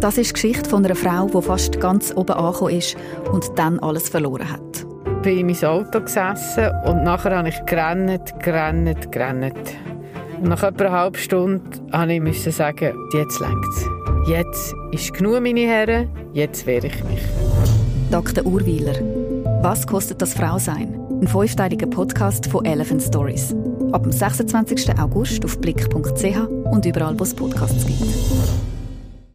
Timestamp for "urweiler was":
18.44-19.86